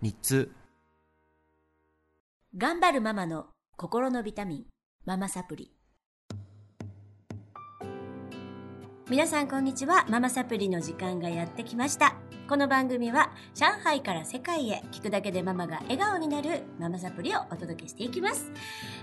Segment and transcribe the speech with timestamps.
[0.00, 0.52] 日通
[2.56, 4.64] 頑張るママの心のビタミン、
[5.04, 5.72] ママサプリ。
[9.10, 10.06] 皆さんこんにちは。
[10.08, 12.14] ママサプリの時間がやってきました。
[12.48, 18.52] この番組は上海から世界へ聞くだけでママが笑顔になるママサプリをお届けしていきます。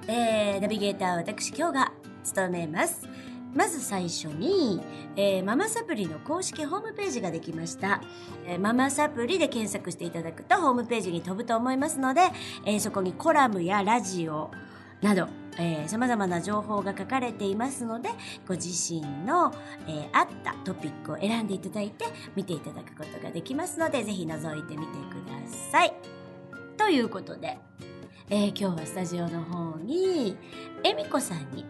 [0.08, 1.92] えー、ナビゲーター私今日が
[2.24, 3.06] 務めます。
[3.56, 4.82] まず最初に、
[5.16, 8.02] えーママサプリの公式ホームページができました。
[8.46, 12.22] えーママサプリで検索していただくとホームページに飛ぶと思いますので、
[12.66, 14.52] えーそこにコラムやラジオ
[15.02, 18.10] など、えー、様々な情報が書かれていますので、
[18.46, 19.54] ご自身の、
[19.88, 25.94] えー合ったトピックを選んでいただいて見ていただくことができますので、ぜひ覗いてみてください。
[26.78, 27.58] ということで、
[28.30, 30.36] えー今日はスタジオの方に、
[30.84, 31.64] えみこさんに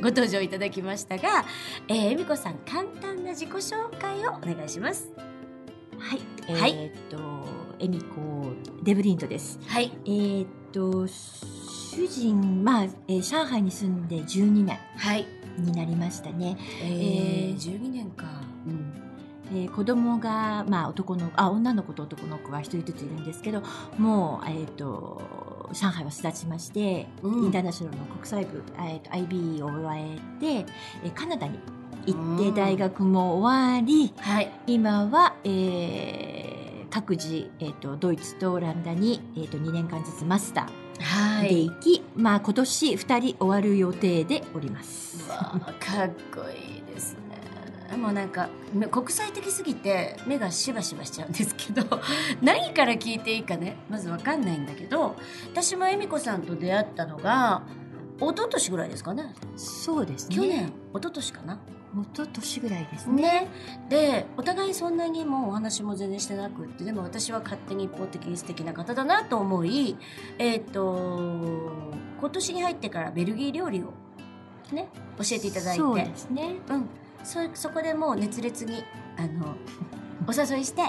[0.00, 1.44] ご登場いただきましたが、
[1.88, 5.10] えー、えみこさん簡単な自己紹介をお願いします。
[5.98, 7.46] はい、はいえーっと、
[7.78, 8.46] エミコ
[8.82, 9.58] デブリントです。
[9.66, 9.92] はい。
[10.06, 15.26] えーっと、主人、まあ、えー上海に住んで12年はい。
[15.58, 16.56] になりましたね。
[16.82, 18.26] えー、えー12年か。
[18.66, 18.94] うん。
[19.52, 23.62] えー子供が、まあ、男の、あ、女の子と男の子は一人ずついるんですけど、
[23.98, 30.72] もう、えーっと、上海は巣立ちまして、うんインターナショナルの国際部、えーっと、IB を終えて、
[31.04, 31.58] えーカナダに
[32.06, 34.50] 行って、うん大学も終わり、はい。
[34.66, 40.66] 今は、えー各自、えー、とドイツとオランダに、えー、と2年間ずつマスター
[40.98, 41.66] ではい。
[41.66, 45.24] 行き、まあ、今年2人終わる予定でおります。
[45.24, 46.79] うわあかっこいい
[47.96, 52.00] もうなんかめ国際的すぎて目がしばしばしちゃうんですけど
[52.40, 55.16] 何から聞いていいかねまずわかんないんだけど
[55.52, 57.62] 私も恵美子さんと出会ったのが
[58.20, 59.34] 一昨年ぐらいですかね。
[59.56, 60.36] そうですね。
[60.36, 61.58] 去年一昨年かな。
[61.94, 63.22] 一昨年ぐらいですね。
[63.22, 63.48] ね。
[63.88, 69.96] でお互いそんなにもうお話も全然してなくってでも私は勝手に一方的に素敵な方だなと思い
[70.38, 71.72] えっ、と
[72.20, 73.94] 今年に入ってからベルギー料理を
[74.70, 75.80] ね教えていただいて。
[75.80, 76.56] そうですね。
[76.68, 76.88] うん、
[77.24, 78.84] そそこでもう熱烈に
[79.16, 79.54] あの
[80.28, 80.82] お誘いして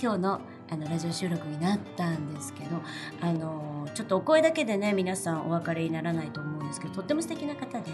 [0.00, 0.40] 今日の
[0.70, 2.76] あのラジオ収録になったんですけど
[3.22, 7.90] あのちょっとお声だけでね皆さんお別れにならないと思うんですけどとっても素敵な方で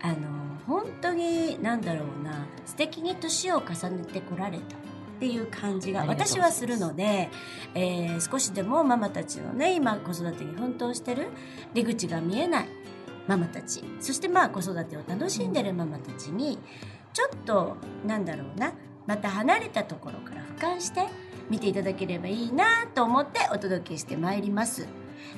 [0.00, 0.16] あの
[0.68, 4.76] 本当に何だろうな素敵に年を重ねてこられた。
[5.20, 7.28] っていう感じが私はするので、
[7.74, 11.26] えー少しでもママたちのね今子育てに奮闘してる
[11.74, 12.68] 出口が見えない
[13.26, 16.58] ママたちそしてまあ子育てを楽しんでるママたちに
[17.12, 17.76] ちょっと
[18.06, 18.72] なんだろうな
[19.06, 21.06] また離れたところから俯瞰して
[21.48, 24.86] 見ていただければいいなと思ってお届けしてまいります。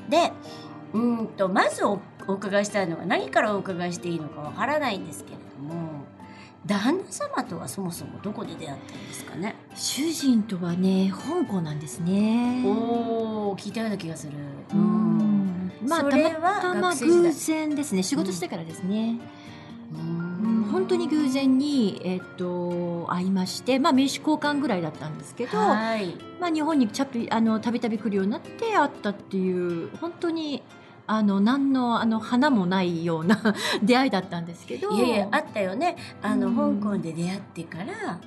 [0.09, 0.33] で
[0.93, 6.05] うーんとまずおお伺いしたいのは何からお伺いしていいのかわからないんですけれども
[6.67, 9.57] 旦那様とはそもそもどこで出会ったんですかね？
[9.75, 12.63] 主人とはね、香港なんですね。
[12.65, 14.33] おお聞いたような気がする。
[14.73, 14.77] う。
[14.77, 18.05] んまあ、たまたま偶然ですね。
[18.05, 19.19] 仕事してからですね。
[19.93, 20.22] ううんん
[20.73, 26.17] 本当に偶然に、えっと、会いまして、まあ、名刺交換ぐらいだったんですけど、はい。
[26.41, 26.89] まあ、日本に
[27.31, 30.63] あのたびたび来るようになって会ったっていう本当に
[31.07, 34.91] あの何のあの花もないような 出会いだったんですけど。
[34.93, 35.97] いやいやあったよね。
[36.23, 36.81] あの、うん。
[36.81, 38.19] 香港で出会ってから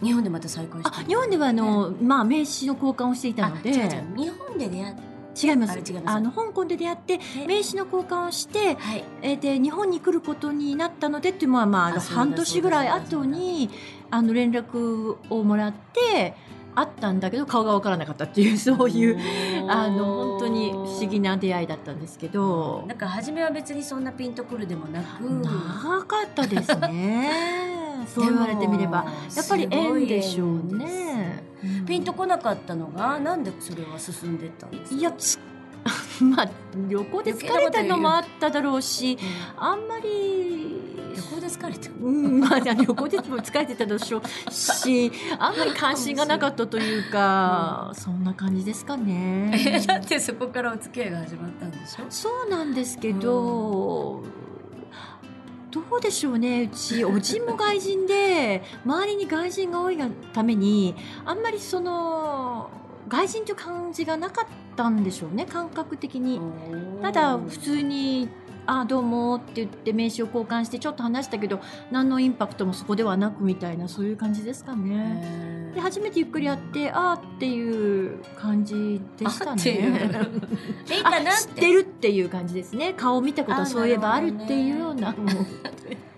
[0.00, 3.72] 日本でまた再婚したあ日本ではあの、まあ、名刺の交換をしていたので。
[3.72, 5.72] 日本で出会って違います。
[5.72, 6.16] あれ違います。
[6.16, 9.04] あの香港で出会って名刺の交換をしてはい。
[9.22, 13.68] えーで日本に来ることになったのでっていうのは、まあ、あの半年ぐらい後に
[14.10, 16.34] あの連絡をもらって
[16.74, 19.18] 会ったんだけど顔が分からなかったっていうそういう
[19.68, 22.84] あの本当に不思議な出会いだったんですけど。
[22.86, 25.22] なんか初めは別にそんなピンとくるでもなく。
[25.22, 28.04] 長かったですね。
[28.12, 29.04] そう言われてみれば。
[29.34, 31.53] やっぱり縁でしょうね
[31.86, 34.96] ピンとこなかったのがなんでそれは進んでったんですか？
[34.96, 35.38] いやつ
[36.22, 36.48] まあ
[36.88, 39.18] 旅行で疲れたのもあっただろうし
[39.56, 40.72] あんまり
[41.14, 41.90] 旅行で疲れた。
[42.02, 44.50] うんまあ、旅行でも疲れてたでしょう。
[44.52, 49.56] しあんまり関心がなかったというか、そんな感じですかね。
[49.86, 52.04] だってそこからお付き合いが始まったんでしょ？
[52.10, 54.22] そうなんですけど、
[55.74, 60.94] どうでしょうねうちおじも外人で周りに外人が多いがために
[61.24, 62.70] あんまりその
[63.08, 66.40] 外人という感じがなかったんでしょうね感覚的に。
[67.02, 68.28] ただ普通に
[68.66, 71.60] 「あどうも」って言って名刺を交換してちょっと話したけど
[71.90, 75.43] 何のインパクトもそこではなくみたいなそういう感じですかね。
[75.74, 79.62] で初めてゆっくりやってあーっていう感じでしたね。
[80.90, 82.94] いいかな知っててるっていう感じですね。
[82.94, 85.14] 顔見たことはそういえばあるっていうような。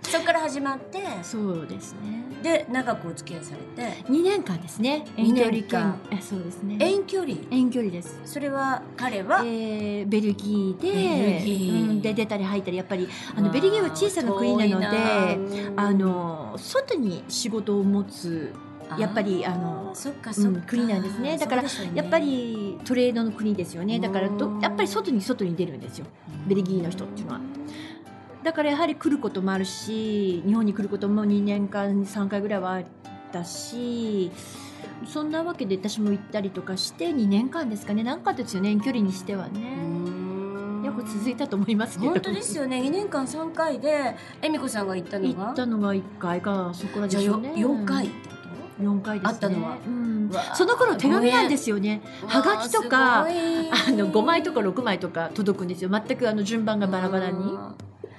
[0.02, 1.02] そこから始まって。
[1.22, 2.24] そうですね。
[2.42, 4.04] で長くお付き合いされて。
[4.04, 5.04] 2年間ですね。
[5.16, 6.76] 遠距離間そうですね。
[6.78, 7.36] 遠距離。
[7.50, 8.20] 遠距離です。
[8.24, 11.90] それは彼は、えーベルギーでベルギー。
[11.90, 18.52] うんで出たり入ったりやっぱりあのベルギーは小さな国なのであの外に仕事を持つ
[18.98, 21.36] やっぱりあのそっかそっか、うん国なんですね。
[21.38, 23.98] だからねやっぱりトレードの国ですよね。
[23.98, 26.06] だからどやっぱり外に外に出るんですよ。
[26.46, 27.40] ベルギーの人っていうのは。
[28.42, 32.84] だからやはり来ることもあるし日本に来ることも2年間に3回ぐらいはあっ
[33.32, 34.30] たし
[35.04, 38.04] そんなわけで私も行ったりとかして2年間ですかね。
[38.04, 38.70] 長かですよね。
[38.70, 40.82] 遠距離にしてはうねん。
[40.84, 42.12] よく続いたと思いますけど。
[42.12, 42.80] 本当ですよね。
[42.80, 48.10] 2年間3回で恵美子さんが行ったの行がったのが1回かそこらじゃあよでしょうね4回
[48.80, 49.22] 4回ね。
[49.24, 49.76] あったのは。
[49.86, 50.30] うん。
[50.54, 52.02] その頃手紙なんですよね。
[52.20, 55.90] とはがきとかわあの5枚とか6枚とか届くんですよ。
[55.90, 57.56] 全くあの順番がバラバラに。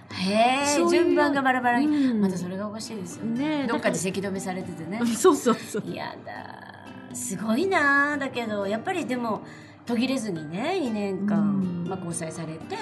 [0.10, 0.34] へ
[0.80, 2.22] え順番がバラバラに、うん。
[2.22, 3.40] またそれがおかしいですよね。
[3.40, 5.00] ねえどっかでせき止めされててね。
[5.16, 5.84] そうそうそう。
[5.86, 9.42] いやだすごいなだけどやっぱりでも
[9.86, 11.42] 途切れずにね2年間、う
[11.86, 11.88] ん。
[11.88, 12.76] まあ、交際されて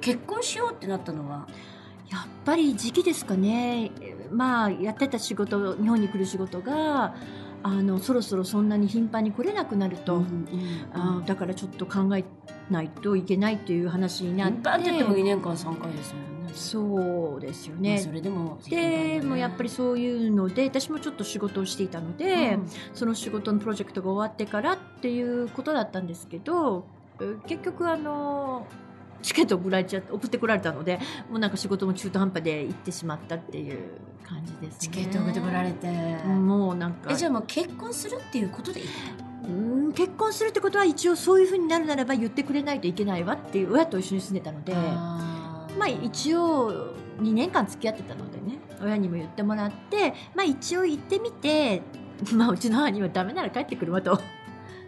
[0.00, 1.46] 結婚しようってなったのは？
[2.10, 3.90] やっぱり時期ですかね。
[4.30, 7.14] まあやってた仕事日本に来る仕事が
[7.62, 10.22] あのそろそろそんなに頻繁に来れなくなると、
[10.92, 12.24] あだからちょっと考え
[12.70, 16.52] ないといけないという話になって頻繁っても2年間3回ですもんね。
[16.54, 22.68] そうですよまあねそれでもでもやっぱりそういうので私もちょっと仕事をしていたので、うん。
[22.94, 26.86] その仕事のプロジェクトが終わってからっていうことだったんですけど
[27.20, 28.66] え結局あの
[29.22, 30.98] チケットを送られちゃって送ってこられたので
[31.30, 33.78] もうなんか仕事も中途半端で行ってしまったっていう
[34.24, 34.76] 感じですね。
[34.78, 35.88] チケット送ってこられて、
[36.24, 38.82] もうなんかえじゃあもう結婚するっていうことで
[39.44, 39.50] う
[39.88, 44.74] ん結婚するってことは一応そういうふうになるならば言ってくれないといけないわっていう親と一緒に住んでたので。
[45.78, 51.82] まあ一応2年間付き合ってたのでね親にも言ってもらってまあ一応行ってみて
[52.34, 54.20] まあうちの母にはダメなら帰ってくるわと。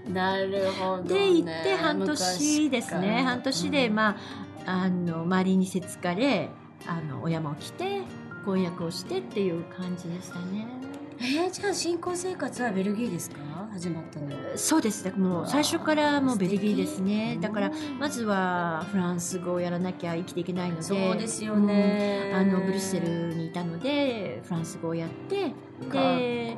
[0.09, 3.23] なるほど、ね、で行って半年ですね。
[3.25, 4.17] 半年であま
[4.67, 6.49] ああの周りにせつかれ
[6.87, 8.03] あの親も来て
[8.45, 10.67] 婚約をしてっていう感じでしたね。
[11.23, 13.37] えー、じゃあ新婚生活はベルギーですか？
[13.73, 14.29] 始まったの。
[14.57, 15.05] そうです。
[15.05, 17.37] ねもう最初からもうベルギーですね。
[17.43, 22.39] だからまずはフランス語をやらなきゃ生きていけないのでそうですよね、うん。
[22.39, 25.53] あのブリュッセルにいたのでフランス語をやって
[25.93, 26.57] で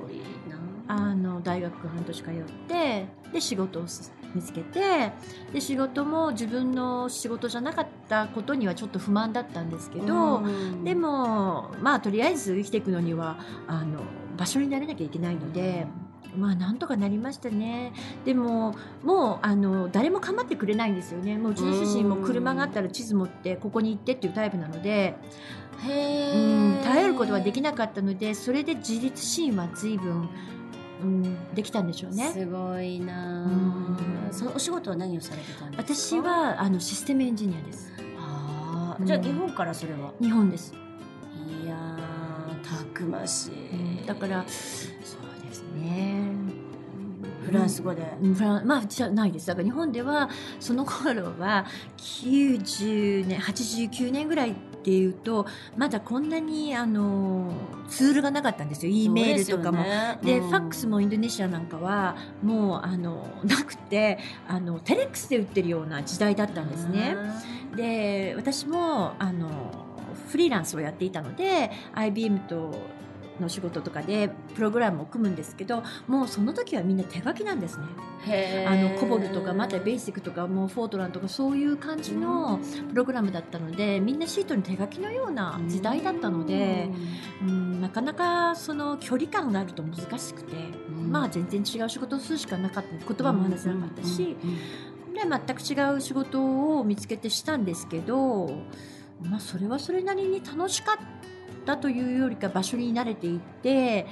[0.93, 2.33] あの大学半年通っ
[2.69, 5.13] てで仕事をす見つけて
[5.51, 10.85] で仕事も自分の仕事じゃなかったことにはちょっと不満だったんですけど、うん。
[10.85, 14.01] でもまあとりあえず生きていくのにはあの
[14.37, 15.87] 場所になれなきゃいけないので。
[16.35, 17.93] まあなんとかなりましたね。
[18.25, 21.37] でももうあの誰も構ってくれないんですよね。
[21.37, 25.15] もううちの主人も車があったら地図持ってここに行ってっていうタイプなので
[25.87, 30.31] へうんー耐えることはできなかったのでそれで自立心は随分、
[31.03, 32.31] うん、できたんでしょうね。
[32.33, 33.97] すごいなうん。
[34.31, 36.21] そのお仕事は何をされてたんですか？
[36.21, 37.93] 私はあのシステムエンジニアです。
[38.19, 39.01] あー。
[39.01, 39.07] うん。
[39.07, 40.13] じゃあ日本からそれは？
[40.21, 40.75] 日本です、
[41.65, 46.31] いやーたくましい、だからそうですね。
[47.45, 48.35] フランス語で、うん。
[48.35, 49.49] フランまあじゃないです。
[49.49, 51.67] だから日本ではその頃は
[51.99, 55.47] 90年89年ぐらいっていうと
[55.77, 57.53] まだこんなにあの
[57.89, 59.85] ツールがなかったんですよ E メールとかも。
[60.23, 67.17] で、ファックスもインドネシアなんかはもうあのなくてあのテレックスで売ってるような時代だったんですね。
[67.77, 69.49] で私もあの
[70.29, 72.75] フリーランスをやっていたので IBM と
[73.41, 77.85] の仕事とかでプログラムを組むんですけどもうその時はみんな手書きなんですね。
[78.69, 82.61] あのコボルとかまたベーシックとかもうフォートランとかそういう感じの
[82.91, 86.89] プログラムだったのでみんなシートに手書きのような時代だったので、
[87.43, 90.57] うん、なかなかその距離感があると難しくて、
[90.89, 91.11] うん。
[91.11, 92.91] まあ全然違う仕事をするしかなかった。
[92.93, 94.37] 言葉も話せなかったし、
[95.13, 98.63] で全く違う仕事を見つけてしたんですけど、
[99.23, 101.32] まあ、それはそれなりに楽しかった
[101.77, 104.07] というよりか場所に慣れていって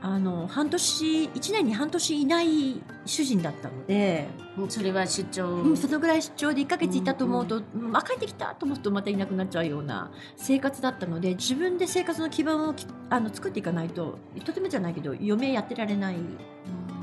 [0.00, 4.28] あの半年1年に半年いない主人だったので、
[4.68, 16.16] それは出張、うん、そのぐらい出張で1ヶ月いたと思うと、うんあ帰ってきたと思うとまたいなくなっちゃうような生活だったので自分で生活の基盤をきあの作っていかないととてもじゃないけど余命やってられない。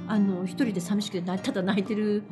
[0.07, 2.23] あの一人で寂しくてなただ泣いてる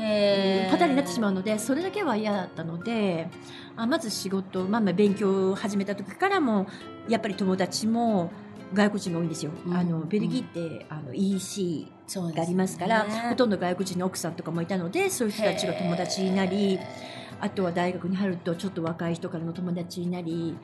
[0.00, 0.70] へー。
[0.70, 3.28] パターンになってしまうのでそれだけは嫌だったので
[3.76, 6.66] あまず仕事、まあ、まあ勉強を始めた時からも
[7.08, 8.30] やっぱり友達も
[8.72, 9.50] 外国人が多いんですよ。
[9.66, 9.74] うん。
[9.74, 16.78] あのベルギーって、あの EC がありますから、ほとんど外国人の奥さんとかもいたのでそういう人たちが友達になり
[17.40, 20.56] あとは大学に入るとちょっと若い人からの友達になり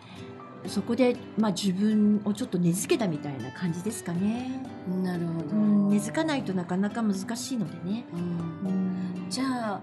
[0.68, 4.60] そこで、まあ、自分をちょっと根付けたみたいな感じですかね。
[5.02, 8.04] なるほど、うん、根付かないとなかなか難しいのでね。
[8.12, 8.20] うん。
[8.20, 9.26] うん。
[9.30, 9.44] じゃ
[9.74, 9.80] あ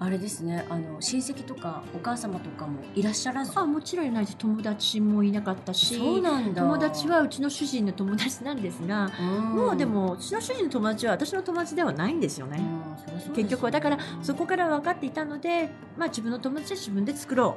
[0.00, 0.66] あれですね。
[0.68, 3.52] あの親戚とかお母様とかもいらっしゃらず？
[3.54, 6.62] あもちろんいないし友達もいなかったしそうなんだ。
[6.62, 9.40] 友達はうちの主人の友達なんですが、うん。
[9.54, 12.58] もうでもうちの主人の友達は私の友達ではないんですよね。
[12.58, 12.60] う
[12.92, 13.70] んそりゃそうですよ結局は。
[13.70, 17.56] だからそこから分かっていたので、まあ、自分の友達は自分で作ろ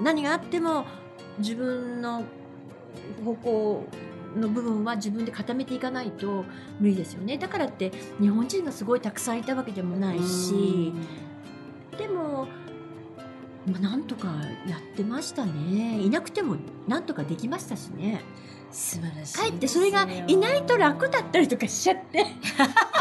[0.00, 0.02] う。
[0.02, 0.84] 何があっても
[1.38, 2.24] 自分の
[3.24, 3.86] 方向
[4.36, 6.44] の部分は自分で固めていかないと
[6.80, 7.38] 無理ですよね。
[7.38, 10.92] だからって日本人がすごいたくさんいたわけでもないし
[11.98, 12.48] でも、
[13.66, 14.28] まあ、なんとか
[14.66, 16.00] やってましたね。
[16.00, 16.56] いなくても
[16.88, 18.22] なんとかできましたしね。
[18.70, 19.52] 素晴らしいかよ。
[19.52, 22.26] えってそれがいないと楽だったりとかしちゃって、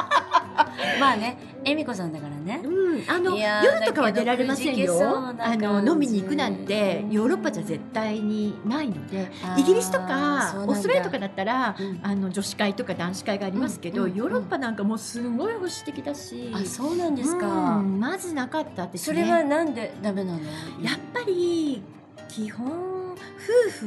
[1.00, 2.62] まあね恵美子さんだからね。
[2.64, 4.94] うん、あの夜とかは出られませんよ。
[5.40, 12.00] あの飲みに行くなんてヨーロッパじゃ絶対にないのでイギリスとかオーストラリアとかだったらうん。
[12.04, 20.40] あの女子会とか男子会がありますけど、うんうんヨーロッパなんかもうすごい保守的だしあそうなんですうか、んまずなかったって、ね、それはなんでダメなの？
[20.82, 21.82] やっぱり
[22.28, 23.18] 基本夫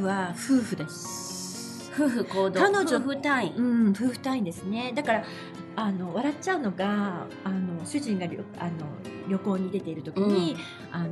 [0.00, 1.35] 婦は夫婦です
[1.96, 4.92] 夫婦行動彼女夫婦単位うん、夫婦単位ですね。
[4.94, 5.24] だから
[5.76, 8.70] あの笑っちゃうのがあの主人が旅あの
[9.28, 10.56] 旅行に出ている時に、
[10.92, 11.08] あの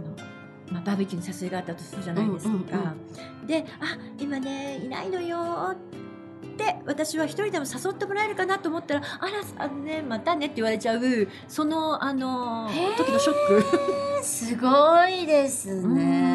[0.70, 2.52] まあ、バーベキューの誘いがあったとするじゃないですか。
[2.52, 11.00] うんうんで「あ今ねいないのよ」って私は一人でも誘ってもらえるかなと思ったら「あらあのねまたね」って言われちゃう
[11.46, 13.64] そのあの時のショック。
[14.24, 16.33] すごいですねそうね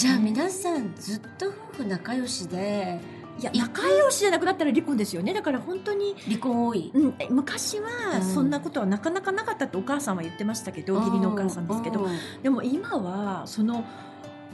[0.00, 2.98] じゃあ皆さんずっと夫婦仲良しで
[3.38, 5.34] いやい仲良しじゃなくなったら離婚ですよね。
[5.34, 6.90] だから本当に離婚多い。
[6.94, 8.22] うん、え昔はうん。
[8.22, 12.18] そんなことはなかなかなかったってお母さんは言ってましたけど、義理のお母さんですけど、うん。
[12.42, 13.84] でも今はその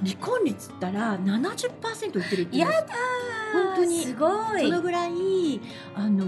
[0.05, 2.87] 離婚率ったら70%いってるってやだ
[3.53, 4.03] 本当に。
[4.03, 4.63] すごい。
[4.63, 5.61] そのぐらい
[5.95, 6.27] あの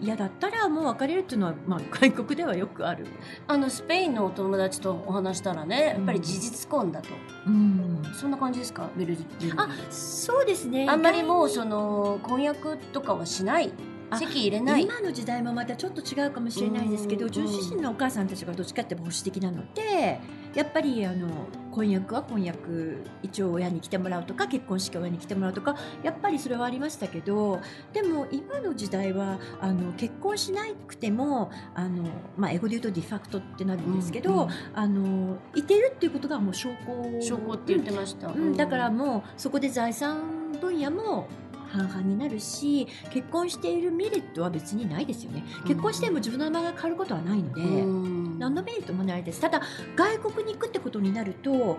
[0.00, 3.06] 嫌だったらもう別れるっていうのは、まあ、外国ではよくある、
[3.46, 7.08] あのスペインのお友達とお話したらねやっぱり事実婚だと、
[7.46, 8.88] うん、そんな感じですか？
[8.96, 10.86] ベルギーあそうですね。
[10.88, 13.70] あんまりもうその婚約とかはしない？
[13.70, 14.82] あ籍入れない。
[14.82, 20.18] 今の時代もまたちょっと違うかもしれないですけど、うんうちの主人のお母さんたちがどっちかって保守的なので
[20.54, 21.28] やっぱりあの
[21.70, 27.60] 婚約は婚約一応親に来てもらうとか結婚式は親に来てもらうとかやっぱりそれはありましたけど
[27.92, 32.04] でも今の時代はあの結婚しなくてもあの、
[32.36, 34.50] まあ、英語で言うと de facto ってなるんですけど、うんうん。
[34.74, 37.20] あのいてるっていうことがもう証拠。
[37.20, 41.28] 証拠って言ってました、うん、だからもうそこで財産分野も
[41.70, 45.44] 半々になるし結婚しているメリットは別にないですよね。
[45.66, 48.38] 結婚しても自分の名前が変わることはないので、うん。
[48.38, 49.40] 何のメリットもないです。
[49.40, 49.62] ただ
[49.96, 51.78] 外国に行くってことになると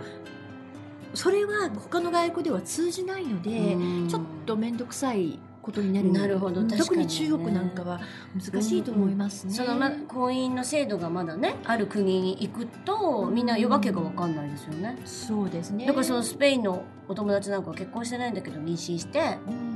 [1.13, 4.07] それは他の外国では通じないので、うん。
[4.07, 6.11] ちょっと面倒くさいことになる。
[6.11, 6.61] なるほど。
[6.61, 7.05] うん確かにね。
[7.07, 7.99] 特に中国なんかは
[8.33, 14.97] 難しいと思いますね、そのま婚姻の制度がまだねある国に行くとみんなわけが分かんないですよね。
[15.05, 15.85] そうですね。
[15.85, 19.70] だからそのスペインのお友達なんかは結婚してないんだけど妊娠してうん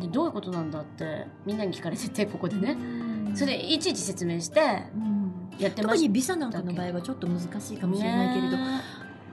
[0.00, 2.72] でどういうことなんだってみんなに聞かれててここでね。
[2.72, 3.36] うん。
[3.36, 4.60] それでいちいち説明して
[4.94, 5.20] うん。
[5.58, 8.80] やってまし特にビザなんかの場合はちょっと難しいかもしれないけれど、ね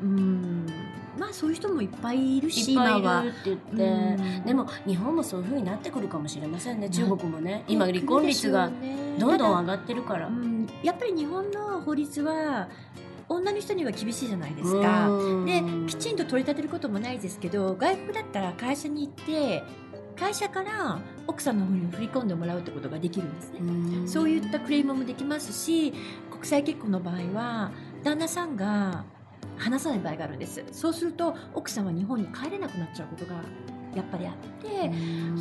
[0.01, 0.67] うん。
[1.17, 3.23] まあそういう人もいっぱいいるしいっぱい今は。
[3.23, 4.45] いるって言って、うん。
[4.45, 7.63] でも日本もそういう風になってくるかもしれませんねな中国もね。
[7.67, 8.69] 今離婚率が
[9.19, 10.29] どんどん上がってるから。
[10.83, 12.67] やっぱり日本の法律は
[13.29, 15.09] 女の人には厳しいじゃないですか。
[15.09, 15.45] うん。
[15.45, 19.63] できちんと取り立てることもないですけど外国だったら会社に行って
[20.19, 23.59] 会社から奥さんの方に振り込んでもらうってことができるんですね。
[23.59, 24.07] うん。
[24.07, 25.93] そういったクレームもできますし
[26.31, 27.71] 国際結婚の場合は
[28.03, 29.05] 旦那さんが
[29.57, 30.63] 話さない場合があるんです。
[30.71, 33.35] そうすると奥さんは日本に帰れなくなっちゃうことが
[33.95, 34.91] やっぱりあって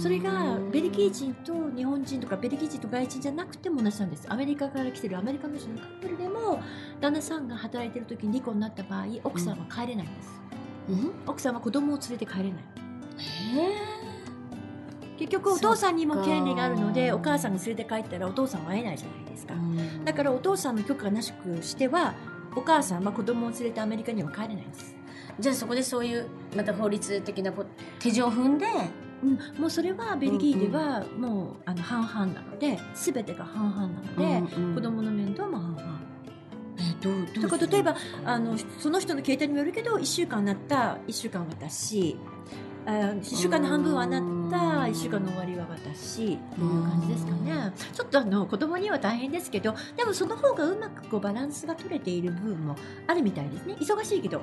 [0.01, 4.27] それがベルギー人と日本人とかベルギー人と外人じゃなくても同じなんです。
[4.31, 6.63] アメリカから来てるアメリカの人のカップルでも
[7.01, 10.41] 旦那さんが働いてる時に離婚になった場合奥さんは帰れないんです、
[10.89, 11.13] うん。
[11.27, 12.53] 奥さんは子供を連れて帰れない。
[12.55, 14.06] へ
[15.19, 20.05] 結局お父さんにも権利があるのでお母さんが連れて帰ったらお父さんは会えないじゃないですか、うん。
[20.05, 22.15] だからお父さんの許可がなしくしては
[22.55, 24.97] お母さんは子供を連れてアメリカには帰れないんです、
[25.39, 27.67] じゃあそこでそういうまた法律的なこ
[27.99, 28.67] 手順を踏んで
[29.23, 34.17] うん、もうそれはベルギーではもうあの半々なので全てが半々なの
[34.51, 34.75] で、うんうん。
[34.75, 36.01] 子供の面倒も半々。
[36.79, 42.19] えどうどうだから例えばあのその人の携帯にもよるけど1週間なった1週間私
[42.85, 47.73] あ1週間の半分はあなった1週間の終わりは私っていう感じですかね。
[47.93, 52.77] ちょっとあの子供には大変ですけどでもその方がうまくこうバランスが取れている部分も
[53.07, 53.77] あるみたいですね。
[53.81, 54.41] 忙しいけど、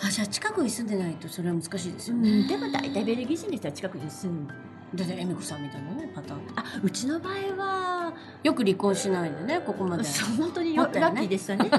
[0.00, 4.46] あじゃあ近くに住んでないとそれは難しいですうよね、ん、でも大体ベルギー人の人は近くに住ん
[4.94, 7.97] だって恵美子さんみたいなねパターンあうちの場合は
[8.42, 10.04] よく離婚しないでねここまで。
[10.38, 11.70] 本当によもったいないラッキーでしたね。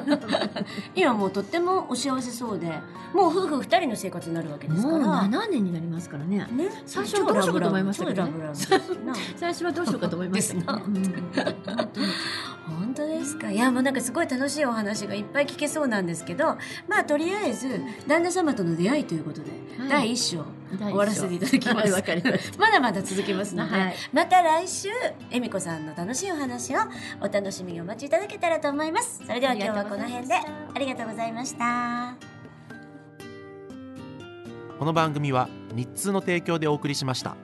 [0.96, 2.68] 今もうとってもお幸せそうで。
[3.14, 6.48] もう夫婦二人の生活になるわけですかもうら7年になりますからね。
[6.52, 6.70] ね。
[6.86, 8.32] 最初はどうしようかと思いましたけどね。
[9.36, 10.84] 最初はどうしようかと思いました本
[12.96, 13.52] 当ですか。
[13.52, 16.58] いやもうなんかすごい楽しいお話がいっぱい聞けそうなんですけど。
[16.88, 19.90] まあとりあえず旦那様との出会いということで、はい。
[19.90, 20.46] 第一章
[20.78, 21.76] 終わらせていただきます。
[21.78, 23.96] はいわかりましまだまだ続きますので、はい。
[24.14, 24.90] また来週
[25.32, 26.80] 恵美子さんの楽しいお話を
[27.22, 29.24] お楽しみにお待ちいただけたらと思います。
[29.26, 32.16] それでは今日はこの辺でありがとうございました。
[34.80, 37.36] この番組は日通の提供でお送りしました